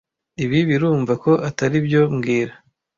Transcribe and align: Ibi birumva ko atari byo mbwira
Ibi 0.43 0.59
birumva 0.69 1.13
ko 1.23 1.31
atari 1.49 1.77
byo 1.85 2.01
mbwira 2.13 2.53